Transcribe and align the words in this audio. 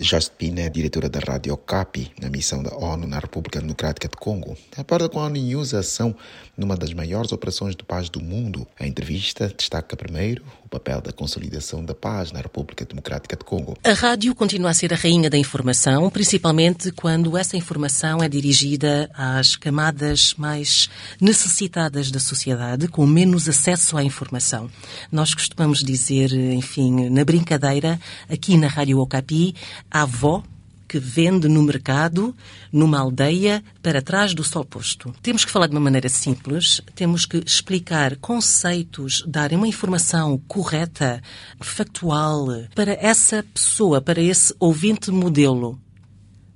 Josephine 0.00 0.60
é 0.60 0.68
diretora 0.68 1.08
da 1.08 1.18
Rádio 1.18 1.52
Okapi, 1.52 2.12
na 2.22 2.30
missão 2.30 2.62
da 2.62 2.72
ONU 2.76 3.04
na 3.08 3.18
República 3.18 3.60
Democrática 3.60 4.06
de 4.06 4.16
Congo. 4.16 4.56
Aborda 4.76 5.08
com 5.08 5.18
a 5.18 5.24
ONU 5.24 5.34
News 5.34 5.74
a 5.74 5.80
ação 5.80 6.14
numa 6.56 6.76
das 6.76 6.94
maiores 6.94 7.32
operações 7.32 7.74
de 7.74 7.82
paz 7.82 8.08
do 8.08 8.20
mundo. 8.20 8.64
A 8.78 8.86
entrevista 8.86 9.52
destaca 9.56 9.96
primeiro 9.96 10.44
o 10.64 10.68
papel 10.68 11.00
da 11.00 11.10
consolidação 11.12 11.84
da 11.84 11.94
paz 11.94 12.30
na 12.30 12.40
República 12.40 12.84
Democrática 12.84 13.34
de 13.36 13.44
Congo. 13.44 13.76
A 13.82 13.92
rádio 13.92 14.34
continua 14.34 14.70
a 14.70 14.74
ser 14.74 14.92
a 14.92 14.96
rainha 14.96 15.28
da 15.28 15.38
informação, 15.38 16.08
principalmente 16.10 16.92
quando 16.92 17.36
essa 17.36 17.56
informação 17.56 18.22
é 18.22 18.28
dirigida 18.28 19.10
às 19.14 19.56
camadas 19.56 20.34
mais 20.36 20.88
necessitadas 21.20 22.10
da 22.10 22.20
sociedade, 22.20 22.86
com 22.86 23.04
menos 23.06 23.48
acesso 23.48 23.96
à 23.96 24.04
informação. 24.04 24.70
Nós 25.10 25.34
costumamos 25.34 25.82
dizer, 25.82 26.32
enfim, 26.32 27.08
na 27.08 27.24
brincadeira, 27.24 27.98
aqui 28.28 28.56
na 28.56 28.68
Rádio 28.68 29.00
Okapi, 29.00 29.54
a 29.90 30.02
avó 30.02 30.42
que 30.88 30.98
vende 30.98 31.46
no 31.48 31.62
mercado, 31.62 32.34
numa 32.72 32.98
aldeia, 32.98 33.62
para 33.82 34.00
trás 34.00 34.32
do 34.32 34.42
sol 34.42 34.64
posto. 34.64 35.14
Temos 35.22 35.44
que 35.44 35.50
falar 35.50 35.66
de 35.66 35.74
uma 35.74 35.80
maneira 35.80 36.08
simples, 36.08 36.80
temos 36.94 37.26
que 37.26 37.36
explicar 37.36 38.16
conceitos, 38.16 39.22
dar 39.26 39.52
uma 39.52 39.68
informação 39.68 40.40
correta, 40.48 41.22
factual, 41.60 42.46
para 42.74 42.94
essa 42.94 43.42
pessoa, 43.42 44.00
para 44.00 44.20
esse 44.20 44.54
ouvinte 44.58 45.10
modelo. 45.10 45.78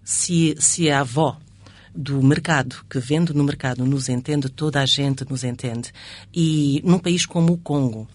Se, 0.03 0.57
se 0.59 0.91
a 0.91 1.01
avó 1.01 1.37
do 1.95 2.23
mercado, 2.23 2.77
que 2.89 2.99
vende 2.99 3.35
no 3.35 3.45
mercado, 3.45 3.85
nos 3.85 4.09
entende, 4.09 4.49
toda 4.49 4.81
a 4.81 4.87
gente 4.87 5.27
nos 5.29 5.45
entende. 5.45 5.93
E 6.35 6.81
num 6.85 6.99
país 6.99 7.27
como 7.27 7.53
o 7.53 7.59
Congo, 7.59 8.09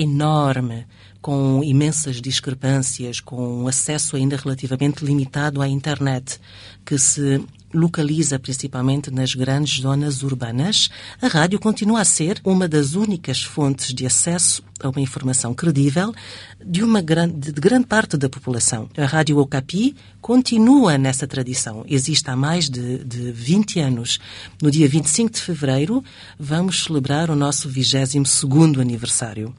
enorme, 0.00 0.86
com 1.20 1.62
imensas 1.62 2.20
discrepâncias, 2.20 3.20
com 3.20 3.68
acesso 3.68 4.16
ainda 4.16 4.36
relativamente 4.36 5.04
limitado 5.04 5.60
à 5.60 5.68
internet, 5.68 6.40
que 6.84 6.98
se 6.98 7.44
localiza 7.72 8.38
principalmente 8.38 9.10
nas 9.10 9.34
grandes 9.34 9.80
zonas 9.80 10.22
urbanas, 10.22 10.88
a 11.22 11.28
rádio 11.28 11.60
continua 11.60 12.00
a 12.00 12.04
ser 12.04 12.40
uma 12.44 12.66
das 12.66 12.94
únicas 12.94 13.42
fontes 13.42 13.94
de 13.94 14.06
acesso 14.06 14.62
a 14.82 14.88
uma 14.88 15.00
informação 15.00 15.54
credível 15.54 16.12
de 16.64 16.82
uma 16.82 17.00
grande, 17.00 17.52
de 17.52 17.60
grande 17.60 17.86
parte 17.86 18.16
da 18.16 18.28
população. 18.28 18.88
A 18.96 19.04
Rádio 19.04 19.38
Okapi 19.38 19.94
continua 20.20 20.98
nessa 20.98 21.26
tradição. 21.26 21.84
Existe 21.86 22.28
há 22.30 22.34
mais 22.34 22.68
de, 22.68 23.04
de 23.04 23.30
20 23.30 23.78
anos. 23.78 24.18
No 24.60 24.70
dia 24.70 24.88
25 24.88 25.30
de 25.30 25.40
fevereiro, 25.40 26.02
vamos 26.38 26.84
celebrar 26.84 27.30
o 27.30 27.36
nosso 27.36 27.68
22º 27.68 28.80
aniversário. 28.80 29.54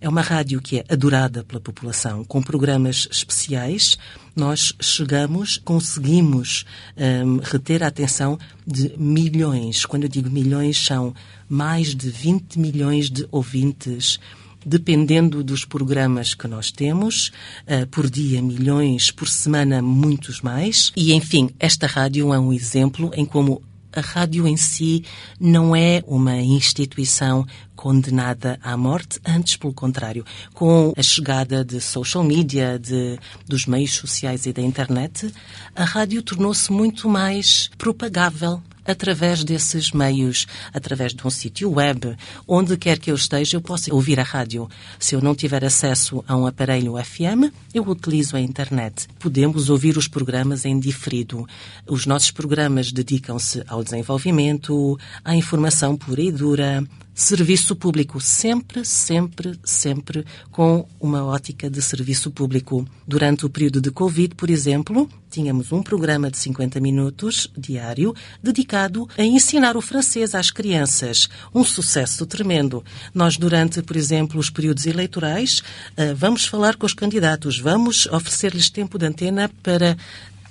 É 0.00 0.08
uma 0.08 0.20
rádio 0.20 0.60
que 0.60 0.78
é 0.78 0.84
adorada 0.88 1.42
pela 1.42 1.60
população, 1.60 2.24
com 2.24 2.40
programas 2.40 3.08
especiais. 3.10 3.98
Nós 4.34 4.72
chegamos, 4.80 5.58
conseguimos 5.64 6.64
um, 6.96 7.38
reter 7.38 7.82
a 7.82 7.88
atenção 7.88 8.38
de 8.64 8.94
milhões. 8.96 9.84
Quando 9.84 10.04
eu 10.04 10.08
digo 10.08 10.30
milhões, 10.30 10.78
são 10.78 11.12
mais 11.48 11.96
de 11.96 12.10
20 12.10 12.60
milhões 12.60 13.10
de 13.10 13.26
ouvintes 13.32 14.20
dependendo 14.64 15.42
dos 15.42 15.64
programas 15.64 16.34
que 16.34 16.46
nós 16.46 16.70
temos, 16.70 17.28
uh, 17.66 17.86
por 17.90 18.10
dia 18.10 18.42
milhões, 18.42 19.10
por 19.10 19.28
semana 19.28 19.80
muitos 19.80 20.40
mais. 20.42 20.92
E, 20.96 21.12
enfim, 21.14 21.50
esta 21.58 21.86
rádio 21.86 22.34
é 22.34 22.38
um 22.38 22.52
exemplo 22.52 23.10
em 23.14 23.24
como 23.24 23.62
a 23.92 24.00
rádio 24.00 24.46
em 24.46 24.56
si 24.56 25.04
não 25.40 25.74
é 25.74 26.02
uma 26.06 26.36
instituição 26.36 27.46
condenada 27.74 28.58
à 28.62 28.76
morte, 28.76 29.20
antes 29.24 29.56
pelo 29.56 29.72
contrário. 29.72 30.24
Com 30.52 30.92
a 30.96 31.02
chegada 31.02 31.64
de 31.64 31.80
social 31.80 32.24
media, 32.24 32.78
de, 32.78 33.18
dos 33.46 33.66
meios 33.66 33.94
sociais 33.94 34.46
e 34.46 34.52
da 34.52 34.60
internet, 34.60 35.32
a 35.76 35.84
rádio 35.84 36.22
tornou-se 36.22 36.72
muito 36.72 37.08
mais 37.08 37.70
propagável 37.78 38.62
através 38.90 39.44
desses 39.44 39.92
meios, 39.92 40.46
através 40.72 41.12
de 41.14 41.26
um 41.26 41.30
sítio 41.30 41.70
web, 41.70 42.16
onde 42.46 42.76
quer 42.76 42.98
que 42.98 43.10
eu 43.10 43.14
esteja, 43.14 43.56
eu 43.56 43.60
posso 43.60 43.94
ouvir 43.94 44.18
a 44.18 44.22
rádio. 44.22 44.68
Se 44.98 45.14
eu 45.14 45.20
não 45.20 45.34
tiver 45.34 45.64
acesso 45.64 46.24
a 46.26 46.36
um 46.36 46.46
aparelho 46.46 46.94
FM, 46.96 47.52
eu 47.74 47.82
utilizo 47.88 48.36
a 48.36 48.40
internet. 48.40 49.06
Podemos 49.18 49.70
ouvir 49.70 49.96
os 49.96 50.08
programas 50.08 50.64
em 50.64 50.78
diferido. 50.78 51.46
Os 51.86 52.06
nossos 52.06 52.30
programas 52.30 52.90
dedicam-se 52.90 53.62
ao 53.66 53.84
desenvolvimento, 53.84 54.98
à 55.24 55.36
informação 55.36 55.96
pura 55.96 56.22
e 56.22 56.32
dura, 56.32 56.84
serviço 57.18 57.74
público, 57.74 58.20
sempre, 58.20 58.84
sempre, 58.84 59.58
sempre 59.64 60.24
com 60.52 60.86
uma 61.00 61.24
ótica 61.24 61.68
de 61.68 61.82
serviço 61.82 62.30
público. 62.30 62.86
Durante 63.06 63.44
o 63.44 63.50
período 63.50 63.80
de 63.80 63.90
Covid, 63.90 64.36
por 64.36 64.48
exemplo, 64.48 65.08
tínhamos 65.28 65.72
um 65.72 65.82
programa 65.82 66.30
de 66.30 66.38
50 66.38 66.80
minutos 66.80 67.50
diário 67.56 68.14
dedicado 68.42 69.08
a 69.16 69.22
ensinar 69.22 69.76
o 69.76 69.80
francês 69.80 70.34
às 70.34 70.50
crianças. 70.50 71.28
Um 71.54 71.64
sucesso 71.64 72.26
tremendo. 72.26 72.84
Nós, 73.14 73.36
durante, 73.36 73.82
por 73.82 73.96
exemplo, 73.96 74.40
os 74.40 74.50
períodos 74.50 74.86
eleitorais, 74.86 75.62
eh, 75.96 76.14
vamos 76.14 76.44
falar 76.46 76.76
com 76.76 76.86
os 76.86 76.94
candidatos, 76.94 77.58
vamos 77.58 78.06
oferecer-lhes 78.06 78.70
tempo 78.70 78.98
de 78.98 79.06
antena 79.06 79.50
para 79.62 79.96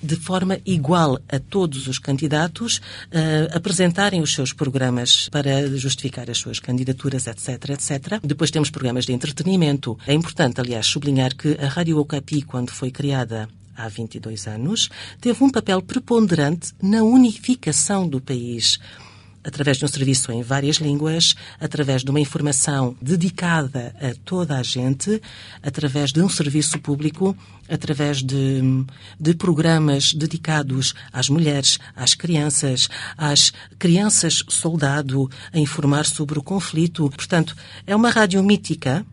de 0.01 0.15
forma 0.15 0.59
igual 0.65 1.19
a 1.27 1.39
todos 1.39 1.87
os 1.87 1.99
candidatos 1.99 2.77
uh, 2.77 3.55
apresentarem 3.55 4.21
os 4.21 4.33
seus 4.33 4.53
programas 4.53 5.27
para 5.29 5.67
justificar 5.77 6.29
as 6.29 6.37
suas 6.37 6.59
candidaturas, 6.59 7.27
etc, 7.27 7.69
etc. 7.71 8.19
Depois 8.23 8.51
temos 8.51 8.69
programas 8.69 9.05
de 9.05 9.13
entretenimento. 9.13 9.97
É 10.05 10.13
importante, 10.13 10.61
aliás, 10.61 10.85
sublinhar 10.85 11.35
que 11.35 11.57
a 11.59 11.67
Rádio 11.67 11.97
Okapi, 11.97 12.43
quando 12.43 12.71
foi 12.71 12.91
criada 12.91 13.49
há 13.77 13.87
22 13.87 14.47
anos, 14.47 14.89
teve 15.21 15.43
um 15.43 15.49
papel 15.49 15.81
preponderante 15.81 16.73
na 16.81 17.03
unificação 17.03 18.07
do 18.07 18.19
país 18.19 18.79
através 19.47 19.77
de 19.77 19.85
um 19.85 19.87
serviço 19.87 20.29
em 20.29 20.41
várias 20.41 20.75
línguas, 20.75 21.33
através 21.57 22.03
de 22.03 22.09
uma 22.09 22.19
informação 22.19 22.97
dedicada 23.01 23.95
a 24.01 24.13
toda 24.25 24.57
a 24.57 24.61
gente, 24.61 25.21
através 25.63 26.11
de 26.11 26.21
um 26.21 26.27
serviço 26.27 26.77
público, 26.79 27.35
através 27.69 28.21
de, 28.21 28.61
de 29.17 29.33
programas 29.33 30.13
dedicados 30.13 30.93
às 31.13 31.29
mulheres, 31.29 31.79
às 31.95 32.13
crianças, 32.13 32.89
às 33.17 33.53
crianças 33.79 34.43
soldado, 34.49 35.29
a 35.53 35.57
informar 35.57 36.05
sobre 36.05 36.37
o 36.37 36.43
conflito. 36.43 37.09
Portanto, 37.09 37.55
é 37.85 37.95
uma 37.95 38.09
rádio 38.09 38.43
mítica 38.43 39.05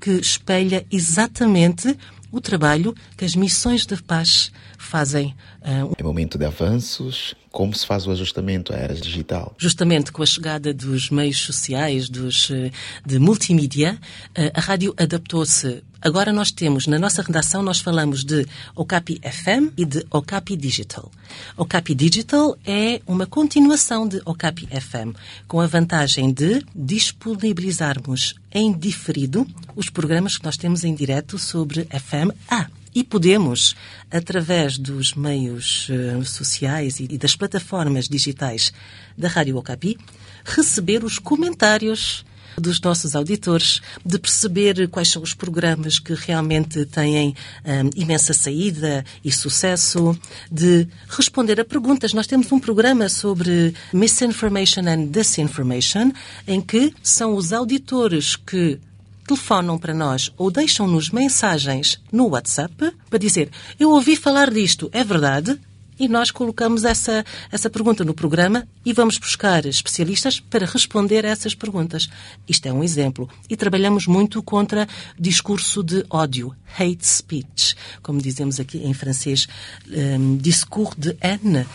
que 0.00 0.10
espelha 0.12 0.84
exatamente 0.90 1.96
o 2.30 2.40
trabalho 2.40 2.94
que 3.16 3.24
as 3.24 3.34
missões 3.34 3.86
de 3.86 4.00
paz 4.02 4.52
fazem. 4.78 5.34
Uh, 5.62 5.94
é 5.98 6.02
momento 6.02 6.38
de 6.38 6.44
avanços. 6.44 7.34
Como 7.50 7.74
se 7.74 7.84
faz 7.84 8.06
o 8.06 8.12
ajustamento 8.12 8.72
à 8.72 8.76
era 8.76 8.94
digital? 8.94 9.54
Justamente 9.58 10.12
com 10.12 10.22
a 10.22 10.26
chegada 10.26 10.72
dos 10.72 11.10
meios 11.10 11.38
sociais, 11.38 12.08
dos, 12.08 12.48
eh, 12.50 12.70
de 13.04 13.18
multimídia, 13.18 13.98
eh, 14.36 14.52
a 14.54 14.60
rádio 14.60 14.94
adaptou-se. 14.96 15.82
Agora 16.02 16.32
nós 16.32 16.50
temos, 16.50 16.86
na 16.86 16.98
nossa 16.98 17.20
redação, 17.20 17.62
nós 17.62 17.80
falamos 17.80 18.24
de 18.24 18.46
Okapi 18.74 19.20
FM 19.20 19.74
e 19.76 19.84
de 19.84 20.06
Okapi 20.10 20.56
Digital. 20.56 21.10
Okapi 21.58 21.94
Digital 21.94 22.56
é 22.64 23.02
uma 23.06 23.26
continuação 23.26 24.08
de 24.08 24.22
Okapi 24.24 24.66
FM, 24.66 25.14
com 25.46 25.60
a 25.60 25.66
vantagem 25.66 26.32
de 26.32 26.64
disponibilizarmos 26.74 28.34
em 28.50 28.72
diferido 28.72 29.46
os 29.76 29.90
programas 29.90 30.38
que 30.38 30.44
nós 30.44 30.56
temos 30.56 30.84
em 30.84 30.94
direto 30.94 31.38
sobre 31.38 31.84
FM 31.84 32.34
A. 32.48 32.66
E 32.94 33.04
podemos, 33.04 33.76
através 34.10 34.78
dos 34.78 35.14
meios 35.14 35.88
uh, 35.90 36.24
sociais 36.24 36.98
e, 36.98 37.04
e, 37.04 37.18
das 37.18 37.36
plataformas 37.36 38.08
digitais 38.08 38.72
da 39.16 39.28
Rádio 39.28 39.58
Okapi, 39.58 39.96
receber 40.44 41.04
os 41.04 41.18
comentários 41.18 42.24
dos 42.56 42.80
nossos 42.80 43.14
auditores, 43.14 43.80
de 44.04 44.18
perceber 44.18 44.88
quais 44.88 45.08
são 45.08 45.22
os 45.22 45.34
programas 45.34 45.98
que 45.98 46.14
realmente 46.14 46.84
têm 46.86 47.28
um, 47.28 47.34
eh, 47.64 47.90
imensa 47.96 48.32
saída 48.32 49.04
e 49.24 49.30
sucesso, 49.32 50.18
de 50.50 50.86
responder 51.08 51.60
a 51.60 51.64
perguntas. 51.64 52.12
Nós 52.12 52.26
temos 52.26 52.50
um 52.52 52.58
programa 52.58 53.08
sobre 53.08 53.74
misinformation 53.92 54.82
and 54.86 55.06
disinformation, 55.06 56.12
em 56.46 56.60
que 56.60 56.94
são 57.02 57.34
os 57.34 57.52
auditores 57.52 58.36
que 58.36 58.78
telefonam 59.26 59.78
para 59.78 59.94
nós 59.94 60.32
ou 60.36 60.50
deixam-nos 60.50 61.10
mensagens 61.10 62.00
no 62.10 62.28
WhatsApp 62.28 62.92
para 63.08 63.18
dizer: 63.18 63.50
Eu 63.78 63.90
ouvi 63.90 64.16
falar 64.16 64.50
disto, 64.50 64.90
é 64.92 65.04
verdade? 65.04 65.58
E 66.00 66.08
nós 66.08 66.30
colocamos 66.30 66.82
essa, 66.82 67.22
essa 67.52 67.68
pergunta 67.68 68.02
no 68.02 68.14
programa 68.14 68.66
e 68.84 68.92
vamos 68.94 69.18
buscar 69.18 69.66
especialistas 69.66 70.40
para 70.40 70.64
responder 70.64 71.26
a 71.26 71.28
essas 71.28 71.54
perguntas. 71.54 72.08
Isto 72.48 72.66
é 72.66 72.72
um 72.72 72.82
exemplo. 72.82 73.28
E 73.50 73.56
trabalhamos 73.56 74.06
muito 74.06 74.42
contra 74.42 74.88
discurso 75.18 75.82
de 75.82 76.04
ódio, 76.08 76.56
hate 76.78 77.06
speech, 77.06 77.76
como 78.02 78.20
dizemos 78.20 78.58
aqui 78.58 78.78
em 78.78 78.94
francês, 78.94 79.46
um, 79.86 80.38
discours 80.38 80.96
de 80.96 81.14
haine. 81.20 81.60
Uh, 81.60 81.66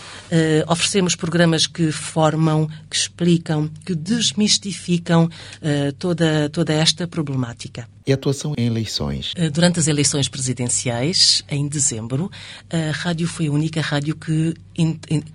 oferecemos 0.68 1.16
programas 1.16 1.68
que 1.68 1.92
formam, 1.92 2.68
que 2.90 2.96
explicam, 2.96 3.70
que 3.86 3.94
desmistificam 3.94 5.26
uh, 5.26 5.94
toda, 6.00 6.50
toda 6.50 6.74
esta 6.74 7.08
problemática. 7.08 7.95
E 8.08 8.14
atuação 8.14 8.54
em 8.56 8.68
eleições? 8.68 9.34
Eh, 9.36 9.50
durante 9.50 9.80
as 9.80 9.88
eleições 9.88 10.30
presidenciais, 10.30 11.44
em 11.50 11.68
dezembro, 11.68 12.30
a 12.70 12.92
rádio 12.92 13.28
foi 13.28 13.48
a 13.48 13.52
única 13.52 13.82
rádio 13.82 14.16
que, 14.16 14.54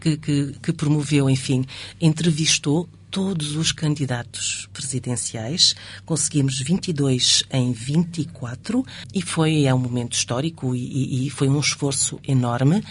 que, 0.00 0.17
que, 0.17 0.52
que 0.62 0.72
promoveu, 0.72 1.28
enfim, 1.28 1.64
entrevistou 2.00 2.88
todos 3.11 3.56
os 3.56 3.72
candidatos 3.72 4.69
presidenciais. 4.72 5.75
Conseguimos 6.06 6.61
22 6.61 7.43
em 7.50 7.72
24 7.72 8.87
e 9.12 9.20
foi 9.20 9.64
é 9.64 9.75
um 9.75 9.78
momento 9.78 10.12
histórico 10.12 10.76
e, 10.76 11.26
e 11.26 11.31
foi 11.31 11.49
um 11.49 11.58
esforço 11.58 12.20
enorme 12.26 12.84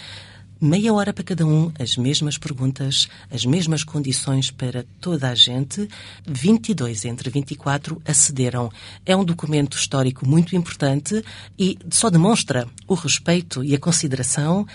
meia 0.60 0.92
hora 0.92 1.12
para 1.12 1.24
cada 1.24 1.46
um, 1.46 1.72
as 1.78 1.96
mesmas 1.96 2.36
perguntas, 2.36 3.08
as 3.30 3.44
mesmas 3.44 3.82
condições 3.82 4.50
para 4.50 4.84
toda 5.00 5.30
a 5.30 5.34
gente. 5.34 5.88
22 6.26 7.04
entre 7.06 7.30
24 7.30 8.00
acederam. 8.04 8.70
É 9.06 9.16
um 9.16 9.24
documento 9.24 9.76
histórico 9.76 10.26
muito 10.26 10.54
importante 10.54 11.24
e 11.58 11.78
só 11.90 12.10
demonstra 12.10 12.68
o 12.86 12.94
respeito 12.94 13.64
e 13.64 13.74
a 13.74 13.78
consideração 13.78 14.62
uh, 14.62 14.66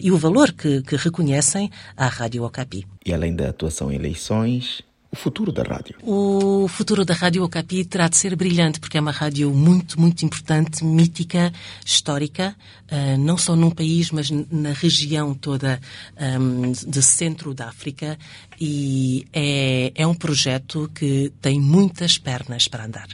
e 0.00 0.10
o 0.12 0.18
valor 0.18 0.52
que, 0.52 0.82
que 0.82 0.96
reconhecem 0.96 1.70
à 1.96 2.06
Rádio 2.06 2.44
Okapi. 2.44 2.86
E 3.04 3.12
além 3.12 3.34
da 3.34 3.48
atuação 3.48 3.90
em 3.90 3.96
eleições, 3.96 4.82
o 5.12 5.16
futuro 5.16 5.52
da 5.52 5.62
rádio? 5.62 5.94
O 6.02 6.66
futuro 6.68 7.04
da 7.04 7.12
Rádio 7.12 7.44
Okapi 7.44 7.84
terá 7.84 8.08
de 8.08 8.16
ser 8.16 8.34
brilhante, 8.34 8.80
porque 8.80 8.96
é 8.96 9.00
uma 9.00 9.10
rádio 9.10 9.52
muito, 9.52 10.00
muito 10.00 10.24
importante, 10.24 10.82
mítica, 10.82 11.52
histórica, 11.84 12.56
uh, 12.90 13.18
não 13.18 13.36
só 13.36 13.54
num 13.54 13.70
país, 13.70 14.10
mas 14.10 14.30
na 14.30 14.72
região 14.72 15.34
toda 15.34 15.78
ehm, 16.16 16.72
de 16.72 17.02
centro 17.02 17.52
da 17.52 17.68
África, 17.68 18.18
e 18.58 19.26
é, 19.34 19.92
é 19.94 20.06
um 20.06 20.14
projeto 20.14 20.90
que 20.94 21.30
tem 21.42 21.60
muitas 21.60 22.16
pernas 22.16 22.66
para 22.66 22.86
andar. 22.86 23.08